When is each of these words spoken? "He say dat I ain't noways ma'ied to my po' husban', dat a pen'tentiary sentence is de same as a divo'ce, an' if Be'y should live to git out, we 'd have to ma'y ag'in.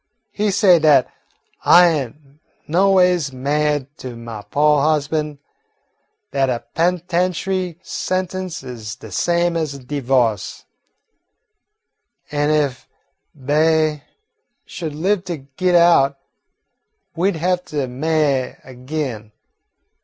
"He 0.31 0.49
say 0.49 0.79
dat 0.79 1.07
I 1.63 1.87
ain't 1.87 2.15
noways 2.67 3.29
ma'ied 3.31 3.85
to 3.97 4.15
my 4.17 4.41
po' 4.41 4.81
husban', 4.81 5.37
dat 6.31 6.49
a 6.49 6.63
pen'tentiary 6.75 7.77
sentence 7.83 8.63
is 8.63 8.95
de 8.95 9.11
same 9.11 9.55
as 9.55 9.75
a 9.75 9.77
divo'ce, 9.83 10.65
an' 12.31 12.49
if 12.49 12.89
Be'y 13.35 14.01
should 14.65 14.95
live 14.95 15.23
to 15.25 15.37
git 15.37 15.75
out, 15.75 16.17
we 17.15 17.29
'd 17.29 17.35
have 17.35 17.63
to 17.65 17.85
ma'y 17.87 18.55
ag'in. 18.65 19.31